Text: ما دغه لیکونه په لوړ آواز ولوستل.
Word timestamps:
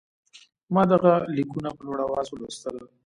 ما 0.73 0.83
دغه 0.93 1.13
لیکونه 1.35 1.69
په 1.75 1.81
لوړ 1.85 1.97
آواز 2.07 2.27
ولوستل. 2.29 2.75